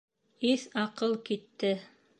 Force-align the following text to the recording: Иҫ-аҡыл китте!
Иҫ-аҡыл 0.51 1.15
китте! 1.29 1.75